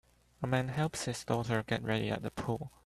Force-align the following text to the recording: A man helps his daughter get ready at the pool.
A 0.41 0.47
man 0.47 0.69
helps 0.69 1.05
his 1.05 1.23
daughter 1.23 1.61
get 1.61 1.83
ready 1.83 2.09
at 2.09 2.23
the 2.23 2.31
pool. 2.31 2.71